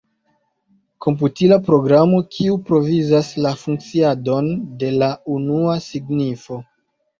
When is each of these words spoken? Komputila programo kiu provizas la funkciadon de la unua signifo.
Komputila 1.05 1.59
programo 1.67 2.21
kiu 2.37 2.57
provizas 2.71 3.31
la 3.47 3.53
funkciadon 3.61 4.51
de 4.83 4.93
la 4.99 5.13
unua 5.39 5.79
signifo. 5.93 6.63